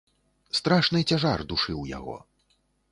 [0.59, 2.21] Страшны цяжар душыў яго.